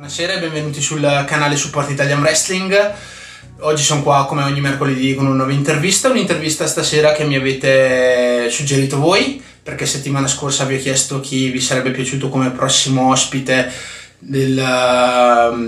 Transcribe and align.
Buonasera 0.00 0.32
e 0.32 0.38
benvenuti 0.38 0.80
sul 0.80 1.02
canale 1.26 1.56
Support 1.56 1.90
Italian 1.90 2.22
Wrestling. 2.22 2.94
Oggi 3.58 3.82
sono 3.82 4.02
qua 4.02 4.24
come 4.24 4.42
ogni 4.44 4.62
mercoledì 4.62 5.14
con 5.14 5.26
una 5.26 5.34
nuova 5.34 5.52
intervista, 5.52 6.08
un'intervista 6.08 6.66
stasera 6.66 7.12
che 7.12 7.24
mi 7.24 7.36
avete 7.36 8.48
suggerito 8.48 8.98
voi, 8.98 9.42
perché 9.62 9.84
settimana 9.84 10.26
scorsa 10.26 10.64
vi 10.64 10.76
ho 10.76 10.78
chiesto 10.78 11.20
chi 11.20 11.50
vi 11.50 11.60
sarebbe 11.60 11.90
piaciuto 11.90 12.30
come 12.30 12.50
prossimo 12.50 13.10
ospite 13.10 13.70
del, 14.18 14.54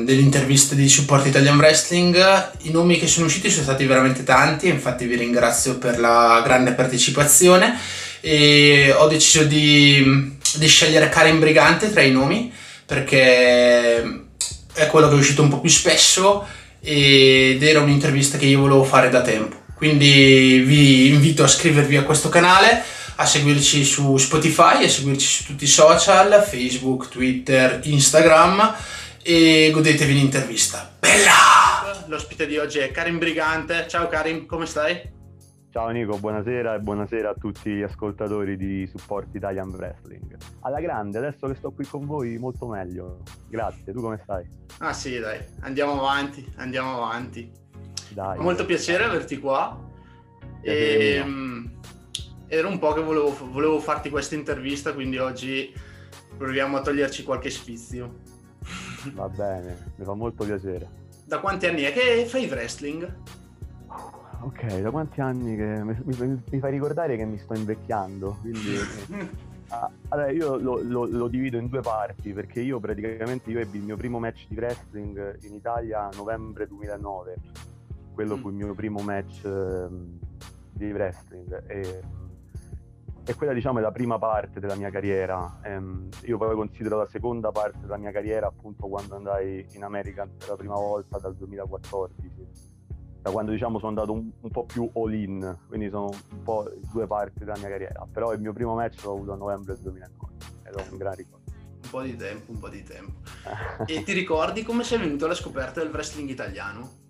dell'intervista 0.02 0.74
di 0.74 0.88
Support 0.88 1.26
Italian 1.26 1.58
Wrestling. 1.58 2.16
I 2.62 2.70
nomi 2.70 2.98
che 2.98 3.08
sono 3.08 3.26
usciti 3.26 3.50
sono 3.50 3.64
stati 3.64 3.84
veramente 3.84 4.24
tanti, 4.24 4.66
infatti 4.68 5.04
vi 5.04 5.16
ringrazio 5.16 5.76
per 5.76 6.00
la 6.00 6.40
grande 6.42 6.72
partecipazione 6.72 7.78
e 8.22 8.94
ho 8.96 9.06
deciso 9.08 9.44
di, 9.44 10.38
di 10.54 10.66
scegliere 10.66 11.10
Karen 11.10 11.38
Brigante 11.38 11.92
tra 11.92 12.00
i 12.00 12.10
nomi 12.10 12.60
perché 12.92 14.24
è 14.72 14.86
quello 14.86 15.08
che 15.08 15.14
è 15.14 15.18
uscito 15.18 15.42
un 15.42 15.48
po' 15.48 15.60
più 15.60 15.70
spesso 15.70 16.46
ed 16.80 17.62
era 17.62 17.80
un'intervista 17.80 18.38
che 18.38 18.46
io 18.46 18.60
volevo 18.60 18.84
fare 18.84 19.08
da 19.08 19.22
tempo. 19.22 19.60
Quindi 19.74 20.62
vi 20.64 21.08
invito 21.08 21.42
a 21.42 21.46
iscrivervi 21.46 21.96
a 21.96 22.04
questo 22.04 22.28
canale, 22.28 22.82
a 23.16 23.26
seguirci 23.26 23.84
su 23.84 24.16
Spotify, 24.16 24.84
a 24.84 24.88
seguirci 24.88 25.26
su 25.26 25.44
tutti 25.44 25.64
i 25.64 25.68
social, 25.68 26.44
Facebook, 26.48 27.08
Twitter, 27.08 27.80
Instagram 27.82 28.74
e 29.22 29.70
godetevi 29.72 30.14
l'intervista. 30.14 30.94
Bella! 30.98 32.04
L'ospite 32.06 32.46
di 32.46 32.58
oggi 32.58 32.78
è 32.78 32.90
Karim 32.90 33.18
Brigante. 33.18 33.86
Ciao 33.88 34.08
Karim, 34.08 34.46
come 34.46 34.66
stai? 34.66 35.11
Ciao 35.72 35.88
Nico, 35.88 36.18
buonasera 36.18 36.74
e 36.74 36.80
buonasera 36.80 37.30
a 37.30 37.34
tutti 37.34 37.70
gli 37.70 37.80
ascoltatori 37.80 38.58
di 38.58 38.86
Support 38.86 39.34
Italian 39.34 39.70
Wrestling. 39.70 40.36
Alla 40.60 40.80
grande, 40.80 41.16
adesso 41.16 41.46
che 41.46 41.54
sto 41.54 41.70
qui 41.70 41.86
con 41.86 42.04
voi 42.04 42.36
molto 42.36 42.66
meglio. 42.66 43.22
Grazie, 43.48 43.90
tu 43.90 44.02
come 44.02 44.20
stai? 44.22 44.46
Ah 44.80 44.92
sì, 44.92 45.18
dai, 45.18 45.42
andiamo 45.60 45.92
avanti, 45.92 46.46
andiamo 46.56 47.02
avanti. 47.02 47.50
Dai. 48.10 48.38
Molto 48.38 48.66
piacere 48.66 49.04
averti 49.04 49.38
qua. 49.38 49.82
E, 50.60 51.14
ehm, 51.14 51.80
era 52.48 52.68
un 52.68 52.78
po' 52.78 52.92
che 52.92 53.00
volevo, 53.00 53.34
volevo 53.50 53.80
farti 53.80 54.10
questa 54.10 54.34
intervista, 54.34 54.92
quindi 54.92 55.16
oggi 55.16 55.72
proviamo 56.36 56.76
a 56.76 56.82
toglierci 56.82 57.22
qualche 57.22 57.48
sfizio. 57.48 58.18
Va 59.14 59.26
bene, 59.30 59.94
mi 59.96 60.04
fa 60.04 60.12
molto 60.12 60.44
piacere. 60.44 60.86
Da 61.24 61.40
quanti 61.40 61.64
anni 61.64 61.80
è 61.80 61.94
che 61.94 62.26
fai 62.26 62.44
wrestling? 62.44 63.40
Ok, 64.44 64.80
da 64.80 64.90
quanti 64.90 65.20
anni 65.20 65.56
che 65.56 65.84
mi, 65.84 65.96
mi, 66.04 66.42
mi 66.50 66.58
fai 66.58 66.70
ricordare 66.70 67.16
che 67.16 67.24
mi 67.24 67.38
sto 67.38 67.54
invecchiando, 67.54 68.38
quindi... 68.40 68.76
ah, 69.68 69.90
allora, 70.08 70.30
io 70.30 70.56
lo, 70.56 70.80
lo, 70.82 71.06
lo, 71.06 71.28
divido 71.28 71.58
in 71.58 71.68
due 71.68 71.80
parti 71.80 72.32
perché 72.32 72.60
io 72.60 72.80
praticamente 72.80 73.50
io 73.50 73.60
ebbi 73.60 73.78
il 73.78 73.84
mio 73.84 73.96
primo 73.96 74.18
match 74.18 74.46
di 74.48 74.56
wrestling 74.56 75.44
in 75.44 75.54
Italia 75.54 76.08
a 76.08 76.10
novembre 76.16 76.66
2009, 76.66 77.36
quello 78.12 78.36
mm. 78.36 78.40
fu 78.40 78.48
il 78.48 78.54
mio 78.54 78.74
primo 78.74 79.00
match 79.00 79.44
eh, 79.44 79.88
di 80.72 80.90
wrestling 80.90 81.64
e, 81.68 82.02
e, 83.24 83.34
quella 83.34 83.52
diciamo 83.52 83.78
è 83.78 83.82
la 83.82 83.92
prima 83.92 84.18
parte 84.18 84.58
della 84.58 84.74
mia 84.74 84.90
carriera. 84.90 85.60
Ehm, 85.62 86.08
io 86.24 86.36
poi 86.36 86.54
considero 86.56 86.98
la 86.98 87.06
seconda 87.06 87.52
parte 87.52 87.78
della 87.80 87.96
mia 87.96 88.10
carriera 88.10 88.48
appunto 88.48 88.88
quando 88.88 89.14
andai 89.14 89.64
in 89.72 89.84
America 89.84 90.26
per 90.26 90.48
la 90.48 90.56
prima 90.56 90.74
volta 90.74 91.18
dal 91.18 91.36
2014 91.36 92.71
da 93.22 93.30
quando 93.30 93.52
diciamo 93.52 93.78
sono 93.78 93.90
andato 93.90 94.12
un, 94.12 94.28
un, 94.40 94.50
po' 94.50 94.64
più 94.64 94.90
all 94.94 95.14
in, 95.14 95.56
quindi 95.68 95.88
sono 95.88 96.06
un 96.06 96.42
po' 96.42 96.68
due 96.92 97.06
parti 97.06 97.38
della 97.38 97.56
mia 97.56 97.68
carriera, 97.68 98.06
però 98.10 98.32
il 98.32 98.40
mio 98.40 98.52
primo 98.52 98.74
match 98.74 99.04
l'ho 99.04 99.12
avuto 99.12 99.32
a 99.32 99.36
novembre 99.36 99.76
2009 99.80 100.32
ed 100.64 100.74
è 100.74 100.90
un 100.90 100.96
gran 100.96 101.14
ricordo. 101.14 101.40
Un 101.84 101.90
po' 101.90 102.02
di 102.02 102.16
tempo, 102.16 102.50
un 102.50 102.58
po' 102.58 102.68
di 102.68 102.82
tempo. 102.82 103.20
e 103.86 104.02
ti 104.02 104.12
ricordi 104.12 104.64
come 104.64 104.82
sei 104.82 104.98
venuto 104.98 105.26
alla 105.26 105.34
scoperta 105.34 105.80
del 105.80 105.90
wrestling 105.90 106.28
italiano? 106.28 107.00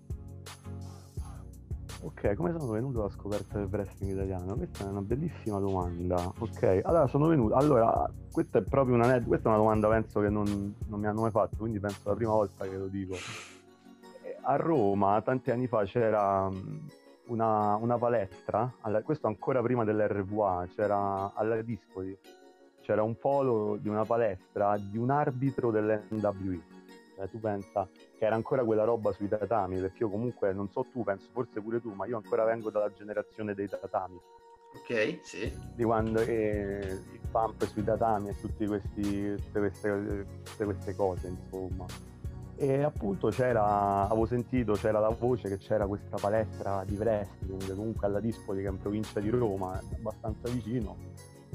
Ok, 2.01 2.35
come 2.35 2.51
sono 2.51 2.69
venuto 2.71 2.99
alla 2.99 3.09
scoperta 3.09 3.57
del 3.57 3.69
wrestling 3.71 4.11
italiano? 4.11 4.55
Questa 4.55 4.85
è 4.85 4.89
una 4.89 5.01
bellissima 5.01 5.57
domanda. 5.59 6.31
Ok, 6.37 6.81
allora 6.83 7.07
sono 7.07 7.27
venuto. 7.27 7.55
Allora, 7.55 8.11
questa 8.31 8.59
è 8.59 8.61
proprio 8.61 8.95
una, 8.95 9.19
questa 9.21 9.47
è 9.47 9.51
una 9.51 9.61
domanda 9.61 9.87
penso 9.87 10.19
che 10.19 10.29
non, 10.29 10.75
non 10.87 10.99
mi 10.99 11.07
hanno 11.07 11.21
mai 11.21 11.31
fatto, 11.31 11.55
quindi 11.57 11.79
penso 11.79 12.01
la 12.03 12.15
prima 12.15 12.33
volta 12.33 12.65
che 12.65 12.77
lo 12.77 12.87
dico 12.87 13.15
a 14.43 14.55
Roma 14.55 15.21
tanti 15.21 15.51
anni 15.51 15.67
fa 15.67 15.83
c'era 15.85 16.49
mm, 16.49 16.87
una, 17.27 17.75
una 17.75 17.97
palestra, 17.97 18.71
alla, 18.81 19.01
questo 19.01 19.27
ancora 19.27 19.61
prima 19.61 19.83
dell'RVA, 19.83 20.67
c'era 20.75 21.31
alla 21.33 21.61
Dispoli, 21.61 22.17
c'era 22.81 23.03
un 23.03 23.17
polo 23.17 23.77
di 23.77 23.87
una 23.87 24.05
palestra 24.05 24.77
di 24.77 24.97
un 24.97 25.09
arbitro 25.09 25.71
dell'NWI. 25.71 26.71
Eh, 27.19 27.29
tu 27.29 27.39
pensa 27.39 27.87
che 28.17 28.25
era 28.25 28.35
ancora 28.35 28.63
quella 28.63 28.83
roba 28.83 29.11
sui 29.11 29.27
tatami, 29.27 29.79
perché 29.79 30.03
io 30.03 30.09
comunque, 30.09 30.51
non 30.51 30.69
so 30.69 30.85
tu, 30.91 31.03
penso 31.03 31.29
forse 31.31 31.61
pure 31.61 31.79
tu, 31.79 31.91
ma 31.93 32.05
io 32.05 32.17
ancora 32.17 32.43
vengo 32.43 32.69
dalla 32.69 32.91
generazione 32.91 33.53
dei 33.53 33.69
tatami. 33.69 34.19
Ok, 34.75 35.19
sì. 35.21 35.55
Di 35.75 35.83
quando 35.83 36.19
eh, 36.21 36.99
il 37.11 37.19
pump 37.31 37.63
sui 37.65 37.83
tatami 37.83 38.29
e 38.29 38.35
tutte, 38.39 38.65
queste, 38.65 39.37
tutte 40.43 40.65
queste 40.65 40.95
cose, 40.95 41.27
insomma. 41.27 41.85
E 42.55 42.83
appunto 42.83 43.29
c'era, 43.29 44.07
avevo 44.07 44.25
sentito, 44.25 44.73
c'era 44.73 44.99
la 44.99 45.09
voce 45.09 45.49
che 45.49 45.57
c'era 45.57 45.87
questa 45.87 46.17
palestra 46.17 46.83
di 46.85 46.95
wrestling 46.95 47.75
comunque 47.75 48.07
alla 48.07 48.19
Dispoli 48.19 48.61
che 48.61 48.67
è 48.67 48.71
in 48.71 48.77
provincia 48.77 49.19
di 49.19 49.29
Roma, 49.29 49.81
abbastanza 49.95 50.49
vicino. 50.49 50.95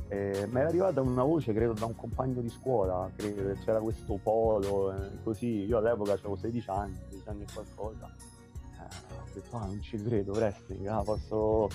E 0.08 0.46
mi 0.50 0.58
era 0.58 0.68
arrivata 0.68 1.00
una 1.00 1.22
voce, 1.22 1.52
credo, 1.52 1.74
da 1.74 1.84
un 1.84 1.94
compagno 1.94 2.40
di 2.40 2.48
scuola, 2.48 3.10
credo 3.14 3.52
c'era 3.62 3.78
questo 3.78 4.18
polo, 4.22 4.92
eh, 4.92 5.22
così. 5.22 5.64
Io 5.66 5.78
all'epoca 5.78 6.12
avevo 6.14 6.34
16 6.34 6.70
anni, 6.70 6.98
16 7.10 7.28
anni 7.28 7.42
e 7.42 7.46
qualcosa. 7.52 8.14
Eh, 8.16 9.14
ho 9.14 9.32
detto, 9.34 9.56
ah, 9.56 9.66
non 9.66 9.80
ci 9.82 10.02
credo, 10.02 10.32
wrestling, 10.32 10.86
ah, 10.86 11.02
posso, 11.02 11.68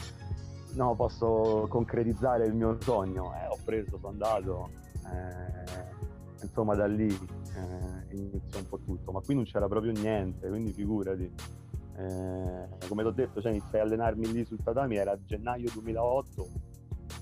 no, 0.73 0.95
posso 0.95 1.67
concretizzare 1.69 2.45
il 2.45 2.55
mio 2.55 2.75
sogno. 2.81 3.33
Eh, 3.35 3.47
ho 3.47 3.57
preso, 3.63 3.97
sono 3.97 4.09
andato. 4.09 4.69
Eh, 5.05 6.43
insomma 6.43 6.75
da 6.75 6.87
lì 6.87 7.07
eh, 7.07 8.02
inizia 8.15 8.59
un 8.59 8.67
po' 8.67 8.79
tutto, 8.79 9.11
ma 9.11 9.21
qui 9.21 9.35
non 9.35 9.43
c'era 9.43 9.67
proprio 9.67 9.91
niente, 9.91 10.47
quindi 10.47 10.71
figurati. 10.71 11.31
Eh, 11.95 12.87
come 12.87 13.03
ti 13.03 13.07
ho 13.07 13.11
detto, 13.11 13.41
cioè, 13.41 13.51
iniziai 13.51 13.81
a 13.81 13.83
allenarmi 13.85 14.31
lì 14.31 14.45
sul 14.45 14.61
tatami, 14.63 14.95
era 14.95 15.17
gennaio 15.23 15.69
2008 15.71 16.47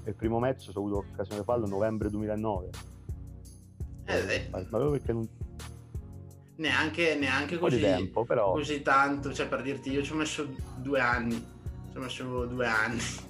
e 0.03 0.09
il 0.09 0.15
primo 0.15 0.39
match 0.39 0.69
ho 0.73 0.79
avuto 0.79 0.97
occasione 0.97 1.39
di 1.39 1.45
farlo 1.45 1.67
novembre 1.67 2.09
2009. 2.09 2.69
Eh, 4.05 4.35
eh. 4.35 4.47
Ma 4.49 4.59
proprio 4.59 4.91
perché 4.91 5.13
non... 5.13 5.27
Neanche, 6.55 7.15
neanche 7.15 7.57
così, 7.57 7.79
tempo, 7.79 8.23
però... 8.23 8.51
così 8.51 8.81
tanto, 8.81 9.33
cioè 9.33 9.47
per 9.47 9.61
dirti, 9.61 9.91
io 9.91 10.03
ci 10.03 10.11
ho 10.11 10.15
messo 10.15 10.47
due 10.77 10.99
anni, 10.99 11.33
ci 11.33 11.97
ho 11.97 11.99
messo 11.99 12.45
due 12.45 12.67
anni. 12.67 12.99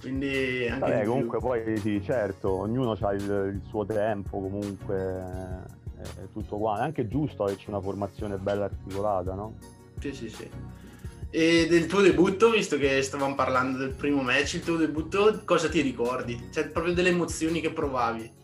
Quindi 0.00 0.68
anche 0.68 0.78
Vabbè, 0.78 1.04
comunque 1.06 1.38
poi 1.40 1.76
sì, 1.78 2.00
certo, 2.02 2.52
ognuno 2.52 2.92
ha 2.92 3.12
il, 3.12 3.52
il 3.54 3.62
suo 3.66 3.84
tempo, 3.84 4.38
comunque 4.38 5.57
è 6.02 6.28
tutto 6.32 6.56
qua. 6.56 6.78
È 6.78 6.82
anche 6.82 7.08
giusto 7.08 7.44
averci 7.44 7.68
una 7.68 7.80
formazione 7.80 8.36
bella 8.36 8.64
articolata, 8.64 9.34
no? 9.34 9.54
Sì, 9.98 10.12
sì, 10.12 10.28
sì. 10.28 10.50
E 11.30 11.66
del 11.68 11.86
tuo 11.86 12.00
debutto, 12.00 12.50
visto 12.50 12.78
che 12.78 13.02
stavamo 13.02 13.34
parlando 13.34 13.78
del 13.78 13.90
primo 13.90 14.22
match, 14.22 14.54
il 14.54 14.64
tuo 14.64 14.76
debutto, 14.76 15.42
cosa 15.44 15.68
ti 15.68 15.80
ricordi? 15.82 16.48
Cioè, 16.50 16.68
proprio 16.68 16.94
delle 16.94 17.10
emozioni 17.10 17.60
che 17.60 17.70
provavi? 17.70 18.36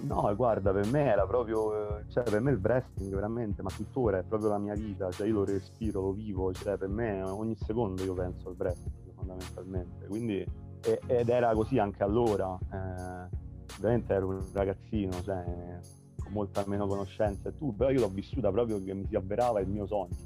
No, 0.00 0.34
guarda, 0.34 0.72
per 0.72 0.86
me 0.86 1.04
era 1.04 1.26
proprio, 1.26 2.02
cioè 2.08 2.22
per 2.24 2.40
me 2.40 2.52
il 2.52 2.60
wrestling 2.62 3.12
veramente, 3.12 3.62
ma 3.62 3.70
tuttora 3.70 4.18
è 4.18 4.22
proprio 4.22 4.50
la 4.50 4.58
mia 4.58 4.74
vita, 4.74 5.10
cioè 5.10 5.26
io 5.26 5.34
lo 5.34 5.44
respiro, 5.44 6.00
lo 6.00 6.12
vivo, 6.12 6.52
cioè 6.52 6.76
per 6.76 6.88
me 6.88 7.22
ogni 7.22 7.56
secondo 7.56 8.02
io 8.04 8.14
penso 8.14 8.48
al 8.48 8.54
wrestling 8.56 9.12
fondamentalmente. 9.14 10.06
Quindi, 10.06 10.46
ed 11.06 11.28
era 11.28 11.52
così 11.52 11.78
anche 11.78 12.02
allora. 12.02 12.58
Eh, 12.72 13.36
ovviamente 13.76 14.12
ero 14.14 14.28
un 14.28 14.44
ragazzino, 14.52 15.22
cioè, 15.22 15.44
molta 16.30 16.64
meno 16.66 16.86
conoscenza 16.86 17.48
e 17.48 17.56
tu, 17.56 17.74
però 17.74 17.90
io 17.90 18.00
l'ho 18.00 18.08
vissuta 18.08 18.50
proprio 18.50 18.82
che 18.82 18.94
mi 18.94 19.06
si 19.08 19.16
avverava 19.16 19.60
il 19.60 19.68
mio 19.68 19.86
sogno. 19.86 20.16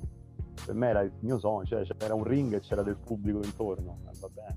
Per 0.65 0.75
me 0.75 0.89
era 0.89 1.01
il 1.01 1.13
mio 1.21 1.39
sogno, 1.39 1.67
cioè 1.67 1.85
c'era 1.99 2.15
un 2.15 2.25
ring 2.25 2.55
e 2.55 2.61
c'era 2.61 2.83
del 2.83 2.97
pubblico 2.97 3.41
intorno, 3.43 4.01
eh, 4.07 4.19
va 4.21 4.29
bene. 4.29 4.57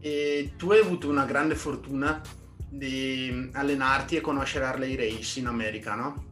E 0.00 0.52
tu 0.56 0.70
hai 0.72 0.80
avuto 0.80 1.08
una 1.08 1.24
grande 1.24 1.54
fortuna 1.54 2.20
di 2.68 3.50
allenarti 3.52 4.16
e 4.16 4.20
conoscere 4.20 4.64
Harley 4.64 4.96
Race 4.96 5.38
in 5.38 5.46
America, 5.46 5.94
no? 5.94 6.30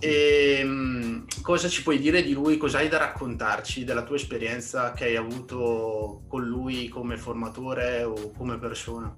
E, 0.00 0.58
ehm, 0.60 1.24
cosa 1.42 1.68
ci 1.68 1.82
puoi 1.82 1.98
dire 1.98 2.22
di 2.22 2.32
lui? 2.32 2.56
Cosa 2.56 2.78
hai 2.78 2.88
da 2.88 2.98
raccontarci 2.98 3.84
della 3.84 4.04
tua 4.04 4.16
esperienza 4.16 4.92
che 4.92 5.04
hai 5.06 5.16
avuto 5.16 6.22
con 6.28 6.44
lui 6.44 6.88
come 6.88 7.16
formatore 7.16 8.04
o 8.04 8.30
come 8.36 8.58
persona? 8.58 9.16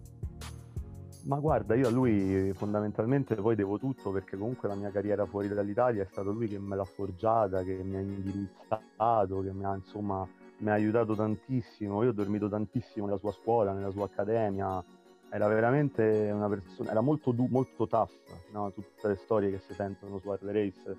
Ma 1.31 1.39
guarda, 1.39 1.77
io 1.77 1.87
a 1.87 1.91
lui 1.91 2.53
fondamentalmente 2.55 3.37
poi 3.37 3.55
devo 3.55 3.79
tutto 3.79 4.11
perché 4.11 4.37
comunque 4.37 4.69
la 4.69 4.75
mia 4.75 4.91
carriera 4.91 5.27
fuori 5.27 5.47
dall'Italia 5.47 6.03
è 6.03 6.07
stato 6.11 6.33
lui 6.33 6.49
che 6.49 6.59
me 6.59 6.75
l'ha 6.75 6.85
forgiata, 6.85 7.63
che 7.63 7.75
mi 7.85 7.95
ha 7.95 8.01
indirizzato, 8.01 9.41
che 9.41 9.53
mi 9.53 9.65
ha 9.65 9.73
insomma 9.77 10.27
mi 10.59 10.71
ha 10.71 10.73
aiutato 10.73 11.15
tantissimo. 11.15 12.03
Io 12.03 12.09
ho 12.09 12.13
dormito 12.13 12.49
tantissimo 12.49 13.07
nella 13.07 13.17
sua 13.17 13.31
scuola, 13.31 13.73
nella 13.73 13.93
sua 13.93 14.07
accademia, 14.07 14.83
era 15.29 15.47
veramente 15.47 16.33
una 16.33 16.49
persona, 16.49 16.91
era 16.91 17.01
molto, 17.01 17.31
du- 17.31 17.47
molto 17.49 17.87
tough, 17.87 18.11
no? 18.51 18.73
tutte 18.73 19.07
le 19.07 19.15
storie 19.15 19.53
che 19.53 19.61
si 19.61 19.73
sentono 19.73 20.19
su 20.19 20.29
Harley 20.31 20.53
Race 20.53 20.97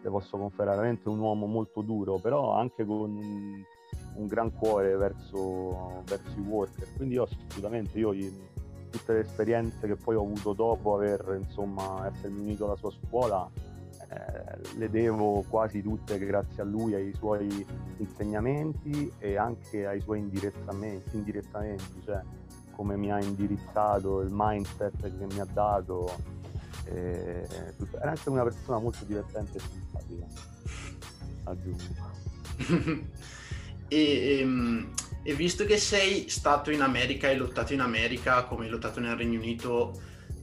le 0.00 0.10
posso 0.10 0.38
confermare, 0.38 0.76
veramente 0.76 1.08
un 1.08 1.18
uomo 1.18 1.46
molto 1.46 1.80
duro, 1.80 2.18
però 2.18 2.52
anche 2.52 2.84
con 2.84 3.16
un, 4.14 4.26
gran 4.28 4.52
cuore 4.52 4.96
verso, 4.96 6.04
verso, 6.04 6.38
i 6.38 6.42
worker, 6.42 6.86
quindi 6.94 7.14
io 7.16 7.24
assolutamente, 7.24 7.98
io 7.98 8.12
tutte 8.92 9.14
le 9.14 9.20
esperienze 9.20 9.86
che 9.86 9.96
poi 9.96 10.14
ho 10.14 10.22
avuto 10.22 10.52
dopo 10.52 10.94
aver, 10.94 11.40
insomma, 11.42 12.08
essermi 12.14 12.40
unito 12.40 12.66
alla 12.66 12.76
sua 12.76 12.92
scuola, 12.92 13.50
eh, 14.08 14.76
le 14.76 14.90
devo 14.90 15.44
quasi 15.48 15.82
tutte 15.82 16.18
grazie 16.18 16.62
a 16.62 16.64
lui, 16.64 16.94
ai 16.94 17.12
suoi 17.14 17.66
insegnamenti 17.96 19.10
e 19.18 19.36
anche 19.36 19.86
ai 19.86 20.00
suoi 20.00 20.18
indirettamente, 20.18 21.16
indirettamente 21.16 21.84
cioè 22.04 22.20
come 22.72 22.96
mi 22.96 23.12
ha 23.12 23.22
indirizzato, 23.22 24.20
il 24.20 24.30
mindset 24.32 25.00
che 25.00 25.26
mi 25.26 25.40
ha 25.40 25.46
dato. 25.50 26.40
Eh, 26.84 27.46
era 27.92 28.10
anche 28.10 28.28
una 28.28 28.42
persona 28.42 28.78
molto 28.78 29.04
divertente 29.04 29.58
e 29.58 29.60
simpatica, 29.60 30.26
aggiungo. 31.44 32.10
e, 33.88 34.38
ehm, 34.40 34.92
e 35.22 35.34
visto 35.34 35.64
che 35.64 35.76
sei 35.76 36.28
stato 36.28 36.70
in 36.70 36.80
America 36.80 37.28
e 37.28 37.36
lottato 37.36 37.72
in 37.72 37.80
America 37.80 38.44
come 38.44 38.64
hai 38.64 38.70
lottato 38.70 39.00
nel 39.00 39.16
Regno 39.16 39.38
Unito 39.38 39.92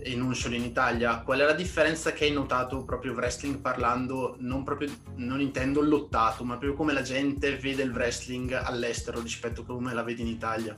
e 0.01 0.15
non 0.15 0.33
solo 0.33 0.55
in 0.55 0.63
Italia, 0.63 1.21
qual 1.21 1.39
è 1.39 1.43
la 1.43 1.53
differenza 1.53 2.13
che 2.13 2.23
hai 2.23 2.31
notato 2.31 2.85
proprio 2.85 3.13
wrestling 3.13 3.57
parlando, 3.57 4.37
non, 4.39 4.63
proprio, 4.63 4.89
non 5.15 5.41
intendo 5.41 5.81
lottato, 5.81 6.45
ma 6.45 6.57
proprio 6.57 6.73
come 6.73 6.93
la 6.93 7.01
gente 7.01 7.57
vede 7.57 7.83
il 7.83 7.91
wrestling 7.91 8.53
all'estero 8.53 9.21
rispetto 9.21 9.61
a 9.61 9.65
come 9.65 9.93
la 9.93 10.03
vede 10.03 10.21
in 10.21 10.27
Italia? 10.27 10.75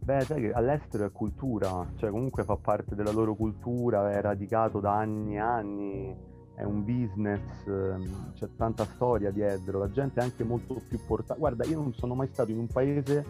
Beh, 0.00 0.22
sai 0.22 0.40
che 0.40 0.52
all'estero 0.52 1.04
è 1.04 1.12
cultura, 1.12 1.86
cioè 1.96 2.10
comunque 2.10 2.42
fa 2.42 2.56
parte 2.56 2.94
della 2.94 3.12
loro 3.12 3.36
cultura, 3.36 4.10
è 4.10 4.20
radicato 4.20 4.80
da 4.80 4.94
anni 4.94 5.34
e 5.34 5.38
anni, 5.38 6.16
è 6.58 6.64
un 6.64 6.84
business, 6.84 7.40
ehm, 7.66 8.32
c'è 8.34 8.48
tanta 8.56 8.84
storia 8.84 9.30
dietro, 9.30 9.78
la 9.78 9.90
gente 9.90 10.20
è 10.20 10.24
anche 10.24 10.42
molto 10.42 10.82
più 10.88 10.98
portata. 11.06 11.38
Guarda, 11.38 11.64
io 11.64 11.80
non 11.80 11.94
sono 11.94 12.14
mai 12.14 12.28
stato 12.32 12.50
in 12.50 12.58
un 12.58 12.66
paese 12.66 13.24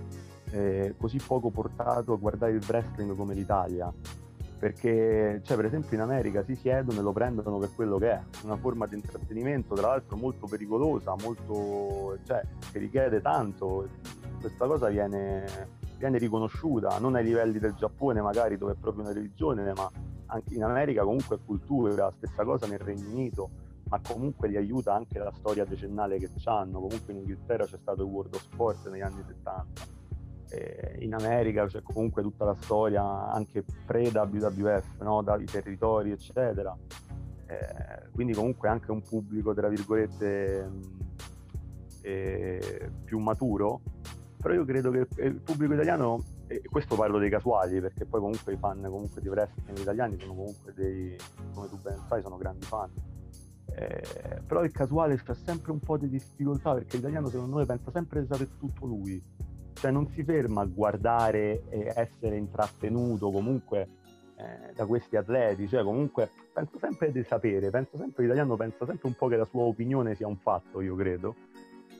eh, 0.50 0.94
così 0.96 1.18
poco 1.24 1.50
portato 1.50 2.14
a 2.14 2.16
guardare 2.16 2.52
il 2.52 2.64
wrestling 2.66 3.14
come 3.14 3.34
l'Italia 3.34 3.92
perché 4.58 5.40
cioè, 5.44 5.56
per 5.56 5.66
esempio 5.66 5.96
in 5.96 6.02
America 6.02 6.42
si 6.42 6.56
siedono 6.56 6.98
e 6.98 7.02
lo 7.02 7.12
prendono 7.12 7.58
per 7.58 7.70
quello 7.74 7.96
che 7.96 8.10
è, 8.10 8.20
una 8.42 8.56
forma 8.56 8.86
di 8.86 8.96
intrattenimento 8.96 9.74
tra 9.74 9.88
l'altro 9.88 10.16
molto 10.16 10.46
pericolosa, 10.46 11.14
molto, 11.22 12.18
cioè, 12.24 12.42
che 12.72 12.78
richiede 12.80 13.20
tanto, 13.20 13.88
questa 14.40 14.66
cosa 14.66 14.88
viene, 14.88 15.44
viene 15.96 16.18
riconosciuta, 16.18 16.98
non 16.98 17.14
ai 17.14 17.22
livelli 17.24 17.60
del 17.60 17.74
Giappone 17.74 18.20
magari 18.20 18.58
dove 18.58 18.72
è 18.72 18.74
proprio 18.74 19.04
una 19.04 19.12
religione, 19.12 19.72
ma 19.74 19.88
anche 20.28 20.54
in 20.54 20.64
America 20.64 21.02
comunque 21.02 21.36
è 21.36 21.38
cultura, 21.44 22.10
stessa 22.16 22.44
cosa 22.44 22.66
nel 22.66 22.78
Regno 22.78 23.10
Unito, 23.10 23.50
ma 23.88 24.00
comunque 24.00 24.48
li 24.48 24.56
aiuta 24.56 24.94
anche 24.94 25.18
la 25.18 25.32
storia 25.32 25.64
decennale 25.64 26.18
che 26.18 26.30
hanno, 26.44 26.80
comunque 26.80 27.12
in 27.12 27.18
Inghilterra 27.18 27.66
c'è 27.66 27.78
stato 27.78 28.02
il 28.02 28.08
World 28.08 28.34
of 28.34 28.42
Sport 28.42 28.88
negli 28.88 29.02
anni 29.02 29.22
70 29.26 29.96
eh, 30.50 30.96
in 31.00 31.14
America 31.14 31.66
c'è 31.66 31.82
comunque 31.82 32.22
tutta 32.22 32.44
la 32.44 32.54
storia 32.54 33.30
anche 33.30 33.64
pre-WWF, 33.84 35.00
no? 35.00 35.22
dai 35.22 35.44
territori 35.44 36.10
eccetera, 36.10 36.76
eh, 37.46 38.08
quindi 38.12 38.32
comunque 38.32 38.68
anche 38.68 38.90
un 38.90 39.02
pubblico 39.02 39.54
tra 39.54 39.68
virgolette 39.68 40.70
eh, 42.02 42.90
più 43.04 43.18
maturo, 43.18 43.80
però 44.40 44.54
io 44.54 44.64
credo 44.64 44.90
che 44.90 45.06
il 45.22 45.40
pubblico 45.40 45.74
italiano, 45.74 46.22
e 46.48 46.62
questo 46.70 46.96
parlo 46.96 47.18
dei 47.18 47.28
casuali 47.28 47.78
perché 47.80 48.06
poi 48.06 48.20
comunque 48.20 48.54
i 48.54 48.56
fan 48.56 48.80
comunque 48.82 49.20
di 49.20 49.28
wrestling 49.28 49.78
italiani 49.78 50.18
sono 50.18 50.34
comunque 50.34 50.72
dei, 50.74 51.14
come 51.52 51.68
tu 51.68 51.78
ben 51.80 51.98
sai, 52.08 52.22
sono 52.22 52.38
grandi 52.38 52.64
fan. 52.64 52.90
Eh, 53.74 54.40
però 54.46 54.64
il 54.64 54.72
casuale 54.72 55.20
c'è 55.22 55.34
sempre 55.34 55.72
un 55.72 55.78
po' 55.78 55.98
di 55.98 56.08
difficoltà 56.08 56.72
perché 56.72 56.96
l'italiano 56.96 57.28
secondo 57.28 57.56
me 57.56 57.66
pensa 57.66 57.90
sempre 57.90 58.22
di 58.22 58.26
sapere 58.26 58.50
tutto 58.58 58.86
lui. 58.86 59.22
Cioè 59.74 59.90
non 59.90 60.08
si 60.08 60.24
ferma 60.24 60.62
a 60.62 60.64
guardare 60.64 61.62
e 61.68 61.92
essere 61.94 62.36
intrattenuto 62.36 63.30
comunque 63.30 63.88
eh, 64.36 64.72
da 64.74 64.86
questi 64.86 65.16
atleti, 65.16 65.68
cioè 65.68 65.84
comunque 65.84 66.30
penso 66.52 66.78
sempre 66.78 67.12
di 67.12 67.22
sapere, 67.24 67.70
penso 67.70 67.96
sempre 67.98 68.22
l'italiano 68.22 68.56
pensa 68.56 68.86
sempre 68.86 69.06
un 69.06 69.14
po' 69.14 69.28
che 69.28 69.36
la 69.36 69.44
sua 69.44 69.62
opinione 69.62 70.14
sia 70.14 70.26
un 70.26 70.38
fatto, 70.38 70.80
io 70.80 70.96
credo, 70.96 71.36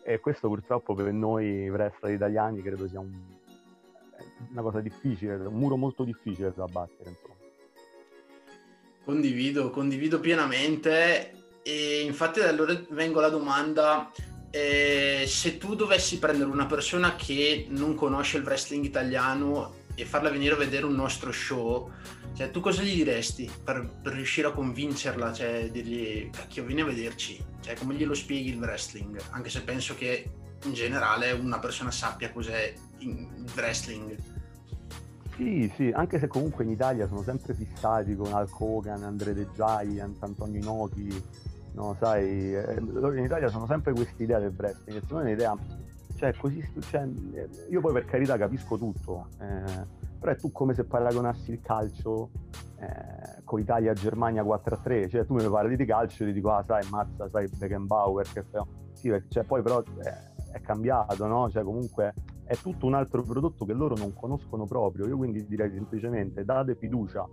e 0.02 0.20
questo 0.20 0.48
purtroppo 0.48 0.94
per 0.94 1.12
noi 1.12 1.68
wrestler 1.68 2.14
italiani 2.14 2.62
credo 2.62 2.88
sia 2.88 2.98
un, 2.98 3.12
una 4.50 4.62
cosa 4.62 4.81
difficile, 4.81 5.35
un 5.35 5.55
muro 5.55 5.76
molto 5.76 6.05
difficile 6.05 6.52
da 6.55 6.67
battere. 6.67 7.17
Condivido, 9.05 9.70
condivido 9.70 10.20
pienamente 10.20 11.32
e 11.62 12.02
infatti 12.02 12.40
da 12.40 12.49
allora 12.49 12.79
vengo 12.90 13.19
alla 13.19 13.31
domanda 13.31 14.11
eh, 14.50 15.25
se 15.26 15.58
tu 15.58 15.75
dovessi 15.75 16.19
prendere 16.19 16.50
una 16.50 16.67
persona 16.67 17.17
che 17.17 17.67
non 17.70 17.94
conosce 17.94 18.38
il 18.38 18.44
wrestling 18.44 18.85
italiano 18.85 19.87
e 19.94 20.05
farla 20.05 20.31
venire 20.31 20.55
a 20.55 20.58
vedere 20.58 20.85
un 20.85 20.94
nostro 20.94 21.32
show, 21.32 21.90
cioè, 22.38 22.52
tu 22.52 22.61
cosa 22.61 22.82
gli 22.82 22.94
diresti 22.94 23.50
per, 23.64 23.90
per 24.00 24.12
riuscire 24.12 24.46
a 24.46 24.52
convincerla? 24.52 25.32
Cioè, 25.32 25.70
dirgli, 25.73 26.31
cacchio, 26.31 26.62
vieni 26.62 26.82
a 26.82 26.85
vederci. 26.85 27.44
Cioè, 27.61 27.75
come 27.75 27.94
glielo 27.94 28.14
spieghi 28.14 28.50
il 28.50 28.58
wrestling? 28.58 29.20
Anche 29.31 29.50
se 29.50 29.62
penso 29.62 29.96
che 29.96 30.31
in 30.64 30.72
generale 30.72 31.32
una 31.32 31.58
persona 31.58 31.90
sappia 31.90 32.31
cos'è 32.32 32.72
il 32.99 33.46
wrestling. 33.55 34.16
Sì, 35.37 35.72
sì, 35.76 35.93
anche 35.94 36.19
se 36.19 36.26
comunque 36.26 36.64
in 36.64 36.70
Italia 36.70 37.06
sono 37.06 37.22
sempre 37.22 37.55
fissati 37.55 38.16
con 38.16 38.32
Hulk 38.32 38.60
Hogan, 38.60 39.05
Andre 39.05 39.34
The 39.34 39.46
Giant, 39.55 40.20
Antonio 40.20 40.60
Inoki, 40.60 41.25
no, 41.75 41.96
sai, 42.00 42.56
eh, 42.56 42.76
in 42.78 43.22
Italia 43.25 43.49
sono 43.49 43.66
sempre 43.66 43.93
questa 43.93 44.20
idea 44.20 44.40
del 44.40 44.52
wrestling, 44.56 44.99
che 44.99 45.06
secondo 45.06 45.25
è 45.25 45.26
un'idea, 45.28 45.56
cioè 46.16 46.34
così, 46.34 46.61
cioè, 46.90 47.06
io 47.69 47.81
poi 47.81 47.93
per 47.93 48.04
carità 48.06 48.37
capisco 48.37 48.76
tutto, 48.76 49.28
eh, 49.40 49.87
però 50.19 50.32
è 50.32 50.37
tu 50.37 50.50
come 50.50 50.75
se 50.75 50.82
paragonassi 50.82 51.52
il 51.52 51.61
calcio 51.62 52.31
eh, 52.81 53.43
con 53.44 53.61
Italia-Germania 53.61 54.43
4-3, 54.43 55.08
cioè 55.08 55.25
tu 55.25 55.34
mi 55.34 55.49
parli 55.49 55.76
di 55.76 55.84
calcio 55.84 56.25
e 56.25 56.26
ti 56.26 56.32
dico, 56.32 56.50
ah 56.50 56.64
sai, 56.66 56.84
mazza, 56.90 57.28
sai, 57.28 57.49
Beckenbauer, 57.49 58.26
che 58.32 58.43
fa... 58.43 58.66
Sì, 58.93 59.12
cioè, 59.28 59.44
poi 59.44 59.62
però 59.62 59.81
è, 60.02 60.27
è 60.58 60.60
cambiato, 60.60 61.26
no? 61.26 61.50
Cioè 61.50 61.62
comunque 61.62 62.14
è 62.44 62.56
tutto 62.56 62.87
un 62.87 62.94
altro 62.94 63.22
prodotto 63.22 63.64
che 63.64 63.72
loro 63.72 63.96
non 63.96 64.14
conoscono 64.14 64.64
proprio, 64.64 65.06
io 65.06 65.16
quindi 65.16 65.46
direi 65.46 65.70
semplicemente 65.72 66.44
date 66.44 66.75
fiducia 66.75 67.26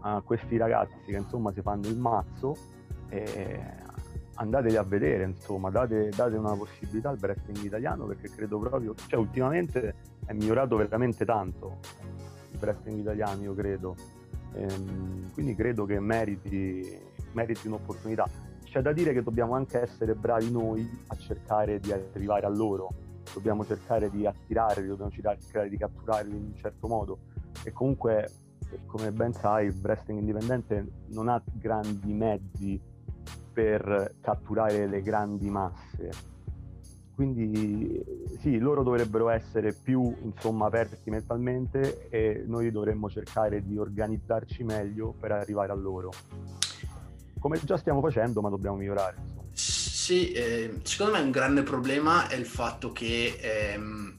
a 0.00 0.20
questi 0.22 0.56
ragazzi 0.56 0.94
che 1.06 1.16
insomma 1.16 1.52
si 1.52 1.62
fanno 1.62 1.88
il 1.88 1.98
mazzo 1.98 2.54
e 3.08 3.60
andateli 4.34 4.76
a 4.76 4.82
vedere, 4.82 5.24
insomma, 5.24 5.70
date, 5.70 6.10
date, 6.14 6.36
una 6.36 6.54
possibilità 6.54 7.10
al 7.10 7.18
wrestling 7.20 7.62
italiano 7.62 8.06
perché 8.06 8.28
credo 8.30 8.58
proprio, 8.58 8.94
cioè 9.06 9.18
ultimamente 9.18 9.94
è 10.26 10.32
migliorato 10.32 10.76
veramente 10.76 11.24
tanto 11.24 11.78
il 12.50 12.58
wrestling 12.60 13.00
italiano, 13.00 13.42
io 13.42 13.54
credo. 13.54 13.94
Ehm, 14.54 15.32
quindi 15.32 15.54
credo 15.54 15.84
che 15.84 15.98
meriti, 16.00 16.98
meriti 17.32 17.66
un'opportunità. 17.66 18.28
C'è 18.74 18.82
da 18.82 18.92
dire 18.92 19.12
che 19.12 19.22
dobbiamo 19.22 19.54
anche 19.54 19.80
essere 19.80 20.16
bravi 20.16 20.50
noi 20.50 20.84
a 21.06 21.16
cercare 21.16 21.78
di 21.78 21.92
arrivare 21.92 22.44
a 22.44 22.48
loro, 22.48 22.88
dobbiamo 23.32 23.64
cercare 23.64 24.10
di 24.10 24.26
attirarli, 24.26 24.88
dobbiamo 24.88 25.12
cercare 25.12 25.68
di 25.68 25.76
catturarli 25.76 26.36
in 26.36 26.42
un 26.46 26.56
certo 26.56 26.88
modo 26.88 27.18
e 27.62 27.70
comunque 27.70 28.28
come 28.86 29.12
ben 29.12 29.32
sai 29.32 29.66
il 29.66 29.78
wrestling 29.80 30.18
indipendente 30.18 31.04
non 31.10 31.28
ha 31.28 31.40
grandi 31.52 32.12
mezzi 32.12 32.80
per 33.52 34.16
catturare 34.20 34.88
le 34.88 35.02
grandi 35.02 35.48
masse. 35.50 36.10
Quindi 37.14 38.04
sì, 38.40 38.58
loro 38.58 38.82
dovrebbero 38.82 39.28
essere 39.28 39.72
più 39.72 40.12
insomma, 40.22 40.66
aperti 40.66 41.10
mentalmente 41.10 42.08
e 42.08 42.42
noi 42.44 42.72
dovremmo 42.72 43.08
cercare 43.08 43.62
di 43.62 43.78
organizzarci 43.78 44.64
meglio 44.64 45.14
per 45.16 45.30
arrivare 45.30 45.70
a 45.70 45.76
loro. 45.76 46.10
Come 47.44 47.60
già 47.62 47.76
stiamo 47.76 48.00
facendo, 48.00 48.40
ma 48.40 48.48
dobbiamo 48.48 48.78
migliorare. 48.78 49.16
Sì, 49.52 50.32
eh, 50.32 50.80
secondo 50.82 51.12
me 51.12 51.20
un 51.20 51.30
grande 51.30 51.62
problema 51.62 52.26
è 52.26 52.36
il 52.36 52.46
fatto 52.46 52.90
che 52.90 53.38
ehm, 53.38 54.16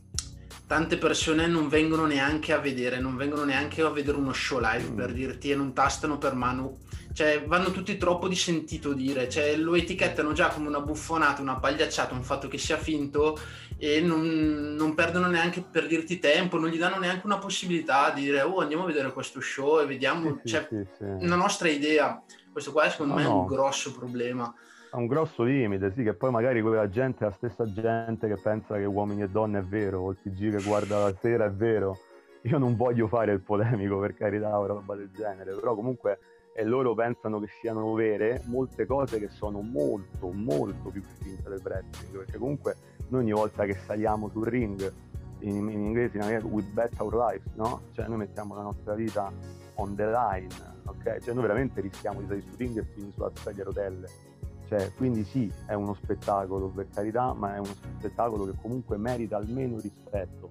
tante 0.68 1.00
persone 1.00 1.48
non 1.48 1.68
vengono 1.68 2.06
neanche 2.06 2.54
a 2.54 2.60
vedere, 2.60 3.00
non 3.00 3.16
vengono 3.16 3.44
neanche 3.44 3.82
a 3.82 3.90
vedere 3.90 4.18
uno 4.18 4.32
show 4.32 4.60
live 4.60 4.92
mm. 4.92 4.96
per 4.96 5.12
dirti 5.12 5.50
e 5.50 5.56
non 5.56 5.74
tastano 5.74 6.20
per 6.20 6.36
mano 6.36 6.78
cioè 7.16 7.46
vanno 7.46 7.72
tutti 7.72 7.96
troppo 7.98 8.28
di 8.28 8.36
sentito 8.36 8.92
dire, 8.92 9.30
cioè 9.30 9.56
lo 9.56 9.74
etichettano 9.74 10.34
già 10.34 10.50
come 10.50 10.68
una 10.68 10.82
buffonata, 10.82 11.42
una 11.42 11.56
pagliacciata, 11.56 12.14
un 12.14 12.24
fatto 12.24 12.50
che 12.50 12.58
sia 12.58 12.76
finto 12.76 13.40
e 13.78 14.02
non, 14.02 14.76
non, 14.78 14.94
perdono 14.94 15.28
neanche 15.28 15.62
per 15.62 15.88
dirti 15.88 16.20
tempo, 16.20 16.60
non 16.60 16.70
gli 16.70 16.78
danno 16.78 17.00
neanche 17.00 17.26
una 17.26 17.38
possibilità 17.38 18.12
di 18.12 18.24
dire 18.24 18.42
oh 18.42 18.60
andiamo 18.60 18.84
a 18.84 18.88
vedere 18.88 19.14
questo 19.14 19.40
show 19.40 19.80
e 19.80 19.86
vediamo, 19.86 20.42
sì, 20.44 20.50
cioè, 20.50 20.68
sì, 20.70 20.86
sì. 20.98 21.04
una 21.04 21.38
nostra 21.38 21.70
idea, 21.70 22.22
questo 22.56 22.72
qua 22.72 22.88
secondo 22.90 23.16
no, 23.16 23.20
me 23.20 23.26
è 23.26 23.30
un 23.30 23.46
grosso 23.48 23.92
problema. 23.92 24.54
È 24.90 24.96
un 24.96 25.08
grosso 25.08 25.44
limite, 25.44 25.92
sì, 25.94 26.04
che 26.04 26.14
poi 26.14 26.32
magari 26.32 26.62
quella 26.62 26.88
gente 26.88 27.26
è 27.26 27.28
la 27.28 27.34
stessa 27.34 27.70
gente 27.70 28.30
che 28.30 28.40
pensa 28.42 28.78
che 28.78 28.86
uomini 28.86 29.24
e 29.24 29.30
donne 29.30 29.60
è 29.60 29.62
vero, 29.62 30.00
o 30.00 30.12
il 30.12 30.18
TG 30.22 30.56
che 30.56 30.64
guarda 30.64 31.00
la 31.00 31.14
sera 31.20 31.44
è 31.44 31.52
vero, 31.52 31.98
io 32.44 32.58
non 32.58 32.78
voglio 32.78 33.08
fare 33.08 33.34
il 33.34 33.42
polemico 33.42 34.00
per 34.00 34.14
carità 34.14 34.58
o 34.58 34.66
roba 34.68 34.96
del 34.96 35.12
genere, 35.12 35.54
però 35.54 35.76
comunque 35.76 36.20
e 36.54 36.64
loro 36.64 36.94
pensano 36.94 37.42
che 37.42 37.48
siano 37.60 37.94
vere 37.94 38.42
molte 38.46 38.86
cose 38.86 39.20
che 39.20 39.28
sono 39.28 39.60
molto 39.60 40.32
molto 40.32 40.90
più 40.90 41.04
finte 41.20 41.50
del 41.50 41.60
wrestling 41.62 42.16
perché 42.16 42.38
comunque 42.38 42.78
noi 43.10 43.24
ogni 43.24 43.34
volta 43.34 43.66
che 43.66 43.74
saliamo 43.74 44.30
sul 44.30 44.46
ring 44.46 44.94
in, 45.40 45.70
in 45.70 45.82
inglese 45.82 46.18
in 46.18 46.50
we 46.50 46.62
bet 46.62 46.98
our 47.02 47.14
lives 47.14 47.54
no? 47.56 47.82
cioè 47.92 48.08
noi 48.08 48.20
mettiamo 48.20 48.56
la 48.56 48.62
nostra 48.62 48.94
vita 48.94 49.30
on 49.74 49.96
the 49.96 50.06
line 50.06 50.75
ok? 50.86 51.20
cioè 51.20 51.34
noi 51.34 51.44
veramente 51.44 51.82
rischiamo 51.82 52.22
di 52.22 52.28
salire 52.28 52.46
sul 52.48 52.58
ring 52.58 52.78
e 52.78 52.86
finire 52.94 53.12
sulla 53.14 53.32
sedia 53.36 53.64
a 53.64 53.66
rotelle 53.66 54.34
cioè, 54.68 54.92
quindi 54.96 55.24
sì, 55.24 55.52
è 55.68 55.74
uno 55.74 55.94
spettacolo 55.94 56.68
per 56.70 56.88
carità, 56.94 57.34
ma 57.34 57.56
è 57.56 57.60
uno 57.60 57.76
spettacolo 58.00 58.46
che 58.46 58.54
comunque 58.62 58.98
merita 58.98 59.38
almeno 59.38 59.80
rispetto, 59.80 60.50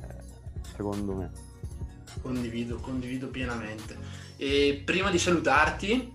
eh, 0.00 0.62
secondo 0.74 1.14
me. 1.14 1.30
Condivido, 2.22 2.76
condivido 2.76 3.28
pienamente. 3.28 3.96
E 4.36 4.82
prima 4.84 5.10
di 5.10 5.18
salutarti, 5.18 6.14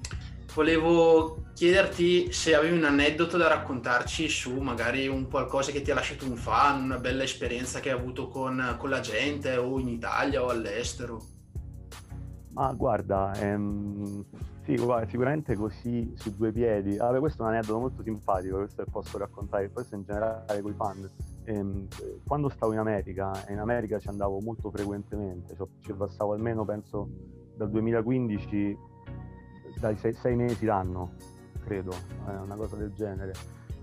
volevo 0.56 1.44
chiederti 1.54 2.32
se 2.32 2.56
avevi 2.56 2.76
un 2.76 2.86
aneddoto 2.86 3.38
da 3.38 3.48
raccontarci 3.48 4.28
su 4.28 4.60
magari 4.60 5.08
un 5.08 5.30
qualcosa 5.30 5.72
che 5.72 5.84
ti 5.84 5.92
ha 5.92 5.96
lasciato 5.96 6.26
un 6.26 6.36
fan, 6.36 6.86
una 6.86 6.98
bella 6.98 7.22
esperienza 7.22 7.80
che 7.80 7.92
hai 7.92 8.00
avuto 8.00 8.30
con, 8.30 8.76
con 8.80 8.90
la 8.90 9.00
gente 9.00 9.56
o 9.58 9.78
in 9.80 9.90
Italia 9.90 10.44
o 10.44 10.50
all'estero. 10.50 11.31
Ma 12.54 12.74
guarda, 12.74 13.34
ehm, 13.36 14.26
sì, 14.64 14.76
guarda, 14.76 15.08
sicuramente 15.08 15.56
così 15.56 16.14
su 16.16 16.36
due 16.36 16.52
piedi. 16.52 16.98
Allora, 16.98 17.20
questo 17.20 17.44
è 17.44 17.46
un 17.46 17.54
aneddoto 17.54 17.80
molto 17.80 18.04
simpatico, 18.04 18.58
questo 18.58 18.84
posso 18.92 19.18
raccontare, 19.18 19.72
questo 19.72 19.96
in 19.96 20.04
generale 20.04 20.62
con 20.62 20.72
i 20.72 20.76
fan. 20.76 21.10
Ehm, 21.46 21.88
quando 22.26 22.50
stavo 22.50 22.74
in 22.74 22.80
America, 22.80 23.32
in 23.50 23.60
America 23.60 24.00
ci 24.00 24.10
andavo 24.10 24.40
molto 24.42 24.70
frequentemente, 24.70 25.56
cioè, 25.56 25.68
ci 25.80 25.94
passavo 25.94 26.34
almeno, 26.34 26.66
penso, 26.66 27.10
dal 27.56 27.70
2015 27.70 28.90
dai 29.80 29.98
sei, 29.98 30.14
sei 30.14 30.36
mesi 30.36 30.66
l'anno, 30.66 31.14
credo, 31.64 31.92
eh, 32.28 32.36
una 32.36 32.56
cosa 32.56 32.76
del 32.76 32.94
genere. 32.94 33.34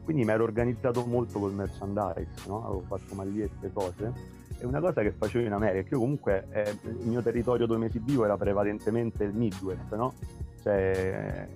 Quindi 0.05 0.25
mi 0.25 0.31
ero 0.31 0.45
organizzato 0.45 1.05
molto 1.05 1.39
col 1.39 1.53
merchandise, 1.53 2.47
no? 2.47 2.65
avevo 2.65 2.83
fatto 2.87 3.15
magliette, 3.15 3.67
e 3.67 3.73
cose. 3.73 4.13
E 4.61 4.67
una 4.67 4.81
cosa 4.81 5.03
che 5.03 5.12
facevo 5.12 5.47
in 5.47 5.53
America, 5.53 5.88
io 5.91 6.00
comunque 6.00 6.47
eh, 6.50 6.77
il 6.83 7.07
mio 7.07 7.23
territorio 7.23 7.67
dove 7.67 7.79
mi 7.79 7.87
esibivo 7.87 8.25
era 8.25 8.37
prevalentemente 8.37 9.25
il 9.25 9.35
Midwest, 9.35 9.95
no? 9.95 10.15
Cioè 10.62 11.49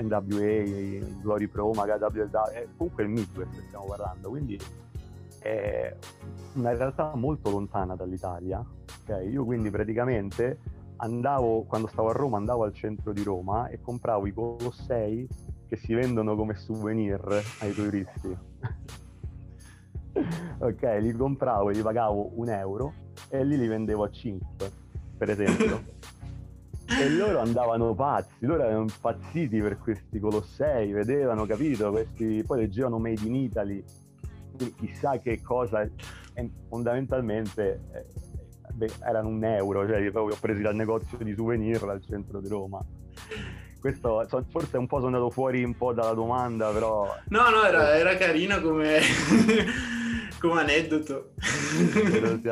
NWA, 0.00 1.04
Glory 1.20 1.46
Pro, 1.46 1.72
magari 1.72 2.02
WLW, 2.02 2.54
eh, 2.54 2.68
comunque 2.76 3.02
il 3.04 3.08
Midwest 3.08 3.60
stiamo 3.66 3.86
parlando, 3.86 4.28
quindi 4.28 4.58
è 5.38 5.94
una 6.54 6.74
realtà 6.74 7.12
molto 7.14 7.50
lontana 7.50 7.96
dall'Italia. 7.96 8.64
Okay? 9.02 9.30
Io 9.30 9.44
quindi 9.44 9.70
praticamente 9.70 10.58
andavo, 10.96 11.64
quando 11.64 11.88
stavo 11.88 12.10
a 12.10 12.12
Roma, 12.12 12.36
andavo 12.36 12.64
al 12.64 12.72
centro 12.72 13.12
di 13.12 13.22
Roma 13.22 13.68
e 13.68 13.80
compravo 13.80 14.26
i 14.26 14.32
Colossei 14.32 15.26
che 15.68 15.76
si 15.76 15.94
vendono 15.94 16.36
come 16.36 16.54
souvenir 16.54 17.42
ai 17.60 17.72
turisti. 17.72 18.36
ok, 20.58 20.98
li 21.00 21.12
compravo 21.12 21.70
e 21.70 21.74
li 21.74 21.82
pagavo 21.82 22.32
un 22.34 22.48
euro 22.48 22.92
e 23.28 23.44
lì 23.44 23.56
li 23.56 23.66
vendevo 23.66 24.04
a 24.04 24.10
5, 24.10 24.70
per 25.16 25.30
esempio. 25.30 25.82
e 27.00 27.08
loro 27.10 27.38
andavano 27.40 27.94
pazzi, 27.94 28.44
loro 28.46 28.64
erano 28.64 28.82
impazziti 28.82 29.60
per 29.60 29.78
questi 29.78 30.18
Colossei, 30.18 30.92
vedevano, 30.92 31.46
capito? 31.46 31.90
Questi, 31.90 32.42
poi 32.46 32.60
leggevano 32.60 32.98
Made 32.98 33.24
in 33.24 33.34
Italy, 33.34 33.82
chissà 34.76 35.18
che 35.18 35.40
cosa, 35.42 35.82
e 35.82 36.50
fondamentalmente... 36.68 37.80
Eh, 37.92 38.30
beh, 38.72 38.92
erano 39.04 39.28
un 39.28 39.44
euro, 39.44 39.86
cioè 39.86 40.10
proprio 40.10 40.34
ho 40.34 40.38
presi 40.40 40.62
dal 40.62 40.74
negozio 40.74 41.18
di 41.18 41.34
souvenir 41.34 41.82
al 41.84 42.02
centro 42.02 42.40
di 42.40 42.48
Roma. 42.48 42.84
Questo 43.78 44.24
forse 44.48 44.76
un 44.76 44.86
po' 44.86 44.98
sono 45.00 45.16
andato 45.16 45.30
fuori 45.30 45.64
un 45.64 45.76
po' 45.76 45.92
dalla 45.92 46.14
domanda, 46.14 46.70
però... 46.70 47.12
No, 47.28 47.48
no, 47.50 47.64
era, 47.64 47.96
era 47.96 48.16
carino 48.16 48.60
come, 48.60 49.00
come 50.42 50.60
aneddoto. 50.60 51.32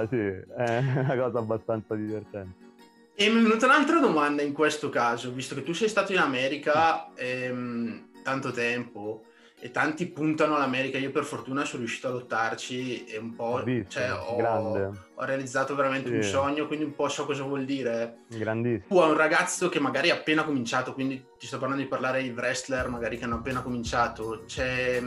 Sì, 0.09 0.17
è 0.57 0.79
una 0.79 1.17
cosa 1.17 1.39
abbastanza 1.39 1.95
divertente. 1.95 2.69
E 3.15 3.29
mi 3.29 3.41
è 3.41 3.43
venuta 3.43 3.67
un'altra 3.67 3.99
domanda 3.99 4.43
in 4.43 4.53
questo 4.53 4.89
caso, 4.89 5.33
visto 5.33 5.55
che 5.55 5.63
tu 5.63 5.73
sei 5.73 5.89
stato 5.89 6.13
in 6.13 6.19
America 6.19 7.13
ehm, 7.15 8.13
tanto 8.23 8.51
tempo, 8.51 9.25
e 9.61 9.71
tanti 9.71 10.07
puntano 10.07 10.57
all'America. 10.57 10.97
Io 10.97 11.11
per 11.11 11.25
fortuna 11.25 11.65
sono 11.65 11.83
riuscito 11.83 12.09
ad 12.09 12.15
adottarci 12.15 13.05
e 13.05 13.19
un 13.19 13.35
po' 13.35 13.63
visto, 13.63 13.91
cioè, 13.91 14.13
ho, 14.13 14.95
ho, 15.15 15.25
realizzato 15.25 15.75
veramente 15.75 16.09
sì. 16.09 16.15
un 16.15 16.23
sogno, 16.23 16.67
quindi 16.67 16.87
un 16.87 16.95
po' 16.95 17.09
so 17.09 17.27
cosa 17.27 17.43
vuol 17.43 17.67
dire. 17.67 18.21
Grandissimo. 18.29 18.87
Tu 18.89 18.99
hai 18.99 19.11
un 19.11 19.17
ragazzo 19.17 19.69
che 19.69 19.79
magari 19.79 20.11
ha 20.11 20.15
appena 20.15 20.45
cominciato, 20.45 20.95
quindi 20.95 21.23
ti 21.39 21.47
sto 21.47 21.59
parlando 21.59 21.83
di 21.83 21.89
parlare 21.89 22.23
di 22.23 22.31
wrestler 22.31 22.89
magari 22.89 23.19
che 23.19 23.25
hanno 23.25 23.37
appena 23.37 23.61
cominciato. 23.61 24.45
Cioè, 24.47 25.03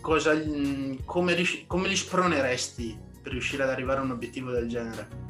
cosa, 0.00 0.32
come, 1.04 1.34
come 1.66 1.88
li 1.88 1.96
sproneresti 1.96 2.98
per 3.22 3.32
riuscire 3.32 3.62
ad 3.62 3.70
arrivare 3.70 4.00
a 4.00 4.02
un 4.02 4.10
obiettivo 4.12 4.50
del 4.50 4.68
genere? 4.68 5.26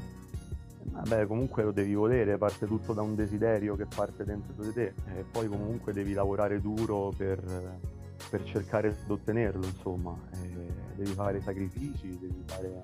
Vabbè, 0.91 1.27
comunque 1.27 1.63
lo 1.63 1.71
devi 1.71 1.95
volere, 1.95 2.39
parte 2.39 2.67
tutto 2.67 2.93
da 2.93 3.03
un 3.03 3.15
desiderio 3.15 3.77
che 3.77 3.87
parte 3.87 4.25
dentro 4.25 4.63
di 4.63 4.73
te 4.73 4.95
e 5.17 5.25
poi 5.31 5.47
comunque 5.47 5.93
devi 5.93 6.13
lavorare 6.13 6.61
duro 6.61 7.13
per 7.17 7.41
per 8.31 8.45
cercare 8.45 8.95
di 9.05 9.13
ottenerlo, 9.13 9.65
insomma, 9.65 10.17
eh, 10.33 10.73
devi 10.97 11.13
fare 11.13 11.41
sacrifici, 11.41 12.19
devi 12.19 12.43
fare, 12.45 12.81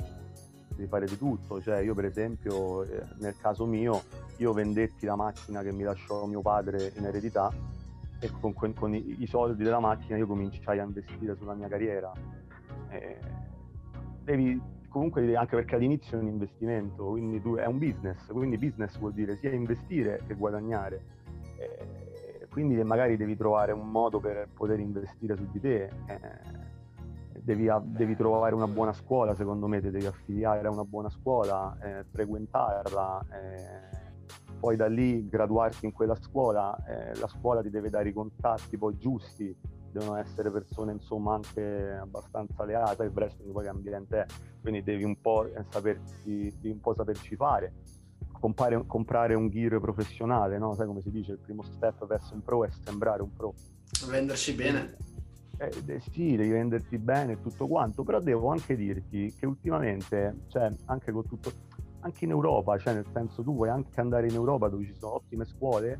devi 0.68 0.88
fare, 0.88 1.06
di 1.06 1.18
tutto. 1.18 1.60
Cioè, 1.60 1.80
io 1.80 1.94
per 1.94 2.06
esempio, 2.06 2.84
eh, 2.84 3.02
nel 3.18 3.36
caso 3.36 3.66
mio, 3.66 4.04
io 4.36 4.52
vendetti 4.52 5.04
la 5.04 5.16
macchina 5.16 5.62
che 5.62 5.72
mi 5.72 5.82
lasciò 5.82 6.24
mio 6.26 6.40
padre 6.40 6.92
in 6.96 7.04
eredità 7.04 7.52
e 8.20 8.30
con, 8.40 8.54
con, 8.54 8.72
con 8.74 8.94
i, 8.94 9.22
i, 9.22 9.26
soldi 9.26 9.62
della 9.62 9.80
macchina 9.80 10.16
io 10.16 10.26
cominciai 10.26 10.78
a 10.78 10.84
investire 10.84 11.34
sulla 11.36 11.54
mia 11.54 11.68
carriera. 11.68 12.12
Eh, 12.88 13.18
devi, 14.22 14.60
comunque 14.88 15.34
anche 15.36 15.56
perché 15.56 15.74
all'inizio 15.74 16.18
è 16.18 16.20
un 16.20 16.28
investimento, 16.28 17.06
quindi 17.06 17.40
tu, 17.40 17.56
è 17.56 17.66
un 17.66 17.78
business, 17.78 18.26
quindi 18.26 18.56
business 18.58 18.96
vuol 18.98 19.12
dire 19.12 19.36
sia 19.36 19.50
investire 19.52 20.22
che 20.26 20.34
guadagnare. 20.34 21.04
Eh, 21.56 22.46
quindi 22.50 22.80
magari 22.84 23.16
devi 23.16 23.36
trovare 23.36 23.72
un 23.72 23.90
modo 23.90 24.20
per 24.20 24.48
poter 24.54 24.78
investire 24.78 25.36
su 25.36 25.44
di 25.50 25.60
te, 25.60 25.90
eh, 26.06 26.20
devi, 27.42 27.68
devi, 27.82 28.14
trovare 28.14 28.54
una 28.54 28.68
buona 28.68 28.92
scuola, 28.92 29.34
secondo 29.34 29.66
me, 29.66 29.80
ti 29.80 29.90
devi 29.90 30.06
affiliare 30.06 30.66
a 30.66 30.70
una 30.70 30.84
buona 30.84 31.10
scuola, 31.10 31.76
eh, 31.82 32.04
frequentarla, 32.10 33.26
eh, 33.30 34.03
poi 34.58 34.76
da 34.76 34.86
lì 34.86 35.28
graduarti 35.28 35.84
in 35.86 35.92
quella 35.92 36.14
scuola, 36.14 36.76
eh, 36.86 37.18
la 37.18 37.28
scuola 37.28 37.62
ti 37.62 37.70
deve 37.70 37.90
dare 37.90 38.08
i 38.08 38.12
contatti 38.12 38.76
poi 38.78 38.96
giusti, 38.96 39.54
devono 39.90 40.16
essere 40.16 40.50
persone 40.50 40.92
insomma 40.92 41.34
anche 41.34 41.96
abbastanza 42.00 42.64
leate, 42.64 43.04
il 43.04 43.12
wrestling 43.14 43.52
poi 43.52 43.62
che 43.62 43.68
ambiente 43.68 44.20
è, 44.20 44.26
quindi 44.60 44.82
devi 44.82 45.04
un 45.04 45.20
po' 45.20 45.48
saperci, 45.70 46.52
devi 46.60 46.70
un 46.70 46.80
po' 46.80 46.94
saperci 46.94 47.36
fare 47.36 47.72
compare, 48.44 48.84
comprare 48.86 49.34
un 49.34 49.48
gear 49.48 49.80
professionale, 49.80 50.58
no? 50.58 50.74
Sai 50.74 50.86
come 50.86 51.00
si 51.00 51.10
dice, 51.10 51.32
il 51.32 51.38
primo 51.38 51.62
step 51.62 52.06
verso 52.06 52.34
un 52.34 52.42
pro 52.42 52.64
è 52.64 52.68
sembrare 52.70 53.22
un 53.22 53.32
pro. 53.32 53.54
Vendersi 54.06 54.52
bene. 54.52 54.96
Eh, 55.56 55.70
eh, 55.86 56.00
sì, 56.00 56.36
devi 56.36 56.50
venderti 56.50 56.98
bene 56.98 57.32
e 57.32 57.40
tutto 57.40 57.66
quanto, 57.66 58.02
però 58.02 58.20
devo 58.20 58.48
anche 58.48 58.76
dirti 58.76 59.32
che 59.38 59.46
ultimamente, 59.46 60.42
cioè 60.48 60.70
anche 60.86 61.10
con 61.10 61.26
tutto, 61.26 61.52
anche 62.04 62.24
in 62.24 62.30
Europa, 62.30 62.78
cioè 62.78 62.94
nel 62.94 63.06
senso 63.12 63.42
tu 63.42 63.54
puoi 63.54 63.70
anche 63.70 64.00
andare 64.00 64.28
in 64.28 64.34
Europa 64.34 64.68
dove 64.68 64.84
ci 64.84 64.94
sono 64.94 65.14
ottime 65.14 65.44
scuole 65.46 65.98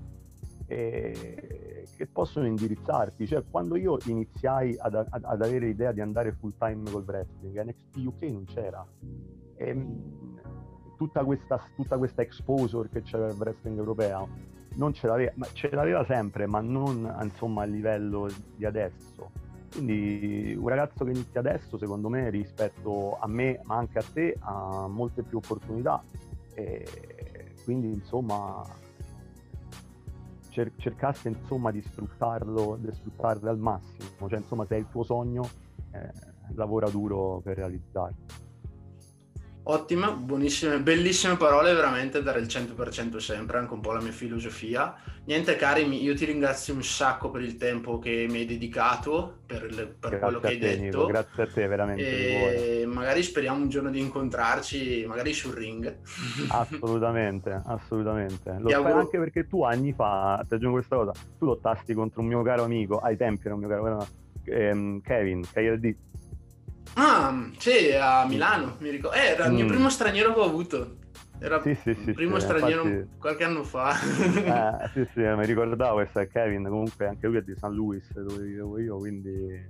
eh, 0.67 1.87
che 1.97 2.07
possono 2.07 2.47
indirizzarti. 2.47 3.27
Cioè, 3.27 3.45
quando 3.51 3.77
io 3.77 3.99
iniziai 4.07 4.77
ad, 4.79 4.95
ad, 4.95 5.09
ad 5.11 5.43
avere 5.43 5.67
l'idea 5.67 5.93
di 5.93 6.01
andare 6.01 6.33
full 6.33 6.55
time 6.59 6.91
col 6.91 7.05
wrestling, 7.07 7.63
NXT 7.63 7.97
UK 7.97 8.23
non 8.25 8.45
c'era. 8.45 8.87
E, 9.57 9.69
ehm, 9.69 10.43
tutta 10.97 11.25
questa, 11.25 11.61
tutta 11.75 11.99
questa 11.99 12.23
exposure 12.23 12.89
che 12.89 13.03
c'era 13.03 13.27
il 13.27 13.35
wrestling 13.37 13.79
europeo 13.79 14.29
non 14.77 14.93
ce 14.93 15.07
l'aveva, 15.07 15.33
ma 15.37 15.47
ce 15.53 15.71
l'aveva 15.71 16.05
sempre, 16.05 16.47
ma 16.47 16.61
non 16.61 17.13
insomma, 17.23 17.63
a 17.63 17.67
livello 17.67 18.29
di 18.57 18.65
adesso. 18.65 19.31
Quindi 19.75 20.55
un 20.57 20.69
ragazzo 20.69 21.05
che 21.05 21.11
inizia 21.11 21.41
adesso, 21.41 21.77
secondo 21.79 22.09
me, 22.09 22.31
rispetto 22.31 23.19
a 23.19 23.27
me, 23.27 23.59
ma 23.65 23.75
anche 23.75 23.99
a 23.99 24.05
te, 24.05 24.37
ha 24.39 24.87
molte 24.87 25.25
più 25.25 25.39
opportunità. 25.39 26.01
E 26.55 26.87
quindi, 27.65 27.89
insomma, 27.89 28.63
cer- 30.51 30.77
cercasse 30.77 31.29
insomma, 31.29 31.73
di 31.73 31.83
sfruttarlo, 31.83 32.79
di 32.81 32.93
sfruttarlo 32.93 33.51
al 33.51 33.59
massimo. 33.59 34.29
Cioè, 34.29 34.39
insomma, 34.39 34.65
se 34.65 34.77
è 34.77 34.79
il 34.79 34.87
tuo 34.89 35.03
sogno, 35.03 35.49
eh, 35.91 36.13
lavora 36.55 36.89
duro 36.89 37.41
per 37.43 37.57
realizzarlo. 37.57 38.44
Ottima, 39.67 40.11
buonissime, 40.11 40.79
bellissime 40.81 41.39
parole, 41.39 41.73
veramente 41.73 42.23
dare 42.23 42.39
il 42.39 42.47
100% 42.47 43.17
sempre, 43.17 43.57
anche 43.57 43.73
un 43.73 43.81
po' 43.81 43.93
la 43.93 44.03
mia 44.03 44.13
filosofia. 44.13 44.95
Niente 45.25 45.57
Karim, 45.57 45.91
io 45.95 46.15
ti 46.15 46.27
ringrazio 46.27 46.75
un 46.75 46.83
sacco 46.83 47.31
per 47.31 47.41
il 47.41 47.57
tempo 47.57 47.99
che 47.99 48.27
mi 48.29 48.41
hai 48.41 48.45
dedicato, 48.45 49.39
per, 49.47 49.73
le, 49.73 49.87
per 49.87 50.19
quello 50.19 50.39
che 50.39 50.49
hai 50.49 50.59
te, 50.59 50.69
detto. 50.69 50.83
Nico, 50.83 51.07
grazie 51.07 51.43
a 51.45 51.47
te, 51.47 51.67
veramente. 51.67 52.83
E 52.83 52.85
magari 52.85 53.23
speriamo 53.23 53.63
un 53.63 53.71
giorno 53.71 53.89
di 53.89 54.01
incontrarci, 54.01 55.07
magari 55.07 55.33
sul 55.33 55.55
ring. 55.55 55.97
Assolutamente, 56.49 57.63
assolutamente. 57.65 58.57
Lo 58.59 58.69
spero 58.69 58.99
anche 58.99 59.19
perché 59.19 59.47
tu 59.47 59.63
anni 59.63 59.95
fa, 59.95 60.45
ti 60.47 60.57
aggiungo 60.57 60.77
questa 60.77 60.97
cosa, 60.97 61.13
tu 61.39 61.47
lottasti 61.47 61.95
contro 61.95 62.21
un 62.21 62.27
mio 62.27 62.43
caro 62.43 62.65
amico, 62.65 62.99
ai 62.99 63.17
tempi 63.17 63.47
era 63.47 63.55
un 63.55 63.61
mio 63.61 63.69
caro 63.71 63.87
amico, 63.87 64.07
ehm, 64.45 65.01
Kevin, 65.01 65.41
KLD 65.51 65.97
Ah, 66.95 67.51
sì, 67.59 67.93
a 67.93 68.25
Milano, 68.27 68.77
mi 68.79 68.91
ricordo. 68.91 69.17
Eh, 69.17 69.27
era 69.27 69.47
il 69.47 69.53
mio 69.53 69.65
mm. 69.65 69.69
primo 69.69 69.91
straniero 69.91 70.33
che 70.33 70.41
ho 70.41 70.45
avuto. 70.45 70.97
Era 71.41 71.61
sì, 71.61 71.77
sì, 71.83 71.91
il 71.91 72.15
primo 72.15 72.39
sì, 72.39 72.47
straniero 72.47 72.85
infatti... 72.85 73.19
qualche 73.19 73.45
anno 73.45 73.65
fa. 73.65 73.95
eh, 74.01 74.89
sì, 74.95 75.07
sì, 75.13 75.21
mi 75.21 75.45
ricordavo 75.45 75.97
questo 75.97 76.21
è 76.21 76.29
Kevin, 76.29 76.65
comunque 76.65 77.07
anche 77.07 77.27
lui 77.27 77.39
è 77.39 77.43
di 77.43 77.55
San 77.57 77.75
Luis, 77.75 78.11
dove 78.13 78.45
vivevo 78.45 78.79
io, 78.79 78.97
quindi... 78.99 79.67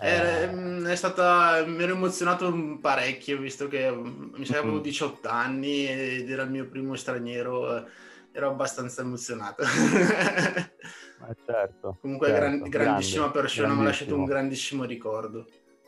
Eh... 0.00 0.48
mm, 0.50 0.86
è 0.86 0.96
stata... 0.96 1.62
mi 1.66 1.82
ero 1.82 1.92
emozionato 1.92 2.78
parecchio, 2.80 3.38
visto 3.38 3.68
che 3.68 3.90
mi 3.90 4.44
sa 4.44 4.54
che 4.54 4.58
avevo 4.58 4.78
18 4.78 5.28
mm. 5.28 5.32
anni 5.32 5.86
ed 5.86 6.30
era 6.30 6.42
il 6.42 6.50
mio 6.50 6.66
primo 6.66 6.94
straniero, 6.96 7.86
ero 8.32 8.48
abbastanza 8.48 9.02
emozionato. 9.02 9.62
eh, 9.62 11.36
certo. 11.44 11.98
Comunque 12.00 12.28
certo, 12.28 12.40
gran... 12.40 12.68
grandissima 12.68 13.28
grande, 13.28 13.40
persona, 13.40 13.74
mi 13.74 13.80
ha 13.82 13.84
lasciato 13.84 14.16
un 14.16 14.24
grandissimo 14.24 14.84
ricordo. 14.84 15.46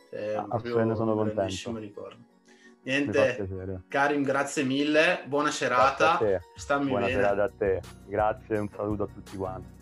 È 0.09 0.33
ah, 0.33 0.47
ne 0.83 0.95
sono 0.95 1.15
contento. 1.15 1.77
ricordo. 1.77 2.25
Niente, 2.83 3.83
Karim, 3.89 4.23
grazie 4.23 4.63
mille, 4.63 5.23
buona 5.25 5.51
serata. 5.51 6.19
Stammi 6.55 6.89
buona 6.89 7.07
bene. 7.07 7.21
serata 7.21 7.43
a 7.43 7.51
te, 7.55 7.81
grazie 8.05 8.55
e 8.55 8.59
un 8.59 8.69
saluto 8.69 9.03
a 9.03 9.07
tutti 9.07 9.35
quanti. 9.35 9.76